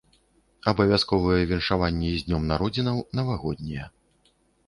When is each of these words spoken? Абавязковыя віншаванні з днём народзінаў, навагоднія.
Абавязковыя 0.69 1.43
віншаванні 1.51 2.09
з 2.21 2.25
днём 2.29 2.47
народзінаў, 2.51 2.97
навагоднія. 3.19 3.85